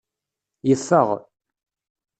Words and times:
Yeffeɣ. 0.67 1.09